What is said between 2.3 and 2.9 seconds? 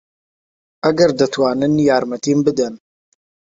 بدەن.